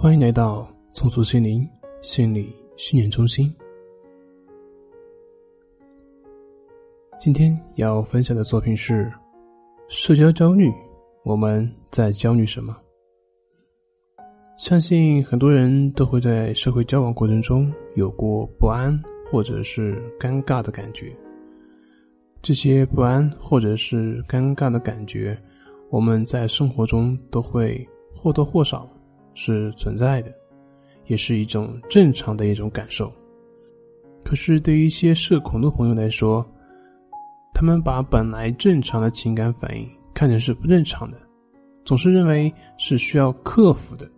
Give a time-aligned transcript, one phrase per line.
[0.00, 1.68] 欢迎来到重塑心灵
[2.02, 3.52] 心理训练中心。
[7.18, 9.12] 今天要分享的作品是：
[9.88, 10.72] 社交焦虑，
[11.24, 12.76] 我们在焦虑什么？
[14.56, 18.96] 相信很多人都会在社会交往过程中有过不安
[19.28, 21.12] 或者是尴尬的感觉。
[22.40, 25.36] 这些不安或者是尴尬的感觉，
[25.90, 27.84] 我们在生活中都会
[28.14, 28.88] 或多或少
[29.38, 30.34] 是存在的，
[31.06, 33.12] 也是一种正常的一种感受。
[34.24, 36.44] 可是对于一些社恐的朋友来说，
[37.54, 41.16] 他们把本来正常的情感反应看成是不正常的，
[41.84, 44.10] 总是认为是需要克服的，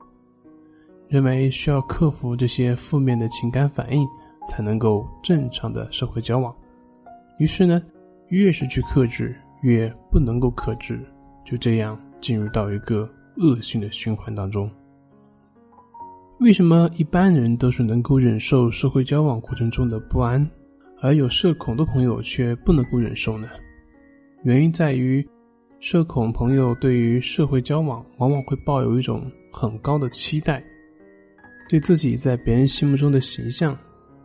[1.06, 4.09] 认为需要克服这些负面的情感反应
[4.48, 6.56] 才能够正常的社会交往。
[7.39, 7.83] 于是呢。
[8.30, 11.05] 越是去克制，越不能够克制，
[11.45, 14.70] 就这样进入到一个恶性的循环当中。
[16.40, 20.50] 为什么一般人都是能够忍受社会交往过程中的不安，
[21.02, 23.47] 而有社恐的朋友却不能够忍受呢？
[24.42, 25.27] 原因在于，
[25.80, 30.64] 社恐朋友对于社会交往往往会抱有一种很高的期待，
[31.69, 33.77] 对自己在别人心目中的形象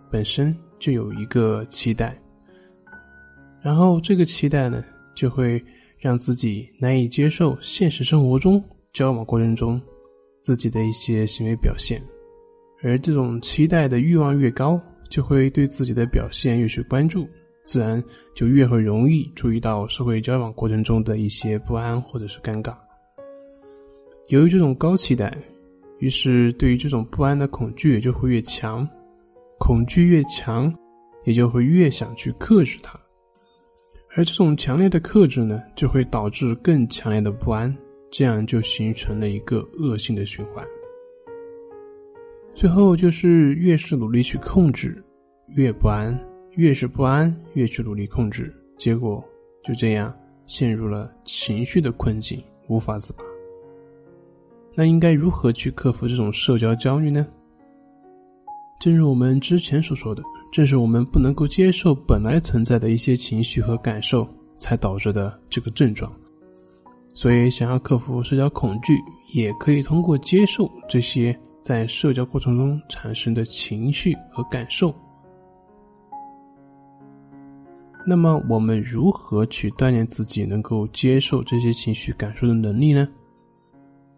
[0.09, 2.17] 本身就有一个期待。
[3.61, 4.81] 然后这个期待呢，
[5.15, 5.61] 就会
[5.99, 8.63] 让自己难以接受现实生活中
[8.93, 9.81] 交往过程中
[10.45, 11.99] 自己的一些行为表现，
[12.83, 14.79] 而这种期待的欲望越高，
[15.09, 17.27] 就会对自己的表现越去关注，
[17.63, 18.03] 自然
[18.35, 22.75] 就越会容易注意到社会交往过程中的一些不安或者是尴尬。
[24.27, 25.35] 由于这种高期待，
[25.97, 28.87] 于是对于这种不安的恐惧也就会越强，
[29.57, 30.71] 恐惧越强，
[31.23, 32.99] 也就会越想去克制它。
[34.15, 37.75] 而这种强烈的克制呢，就会导致更强烈的不安，
[38.17, 40.65] 这样就形成了一个恶性的循环。
[42.53, 45.03] 最后就是越是努力去控制，
[45.57, 46.17] 越不安；
[46.51, 49.21] 越是不安，越去努力控制，结果
[49.65, 53.25] 就这样陷入了情绪的困境，无法自拔。
[54.73, 57.27] 那应该如何去克服这种社交焦虑呢？
[58.79, 60.23] 正如我们之前所说的。
[60.53, 64.25] 正是我们不能够接受本来存在的一些情绪和感受，
[64.57, 66.09] 才导致的这个症状。
[67.15, 68.93] 所以，想要克服社交恐惧，
[69.33, 74.93] 也可以通过接受这些在社交过程中产生的情绪和感受。
[78.05, 83.07] 那么，我们如何去锻炼自己能够接受这些情绪感受的能力呢？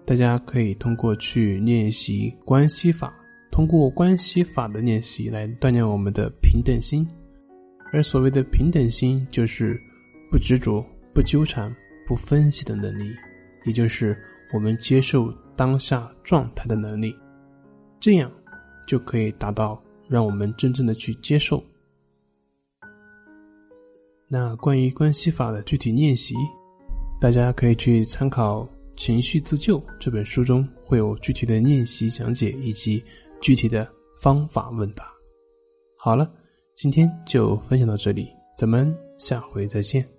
[0.03, 3.13] 大家可以通过去练习关系法。
[3.51, 7.07] 通过关系法的练习来锻炼我们的平等心，
[7.93, 9.79] 而所谓的平等心，就是
[10.29, 11.73] 不执着、不纠缠、
[12.07, 13.13] 不分析的能力，
[13.65, 14.17] 也就是
[14.53, 17.15] 我们接受当下状态的能力。
[17.99, 18.31] 这样
[18.87, 21.63] 就可以达到让我们真正的去接受。
[24.27, 26.33] 那关于关系法的具体练习，
[27.19, 28.61] 大家可以去参考
[28.95, 33.03] 《情绪自救》这本书中会有具体的练习讲解以及。
[33.39, 33.87] 具体的
[34.19, 35.05] 方法问答。
[35.95, 36.27] 好了，
[36.75, 40.16] 今天就分享到这里，咱们下回再见。